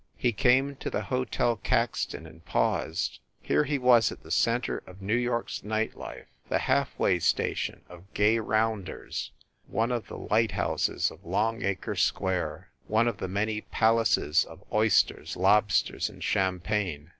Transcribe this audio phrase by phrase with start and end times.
[0.17, 3.19] He came to the Hotel Caxton and paused.
[3.39, 7.19] Here he was at the center of New York s night life, the half way
[7.19, 9.29] station of gay rounders,
[9.67, 14.63] one of the light houses of Longacre Square, one of the many pal aces of
[14.73, 17.09] oysters, lobsters and champagne.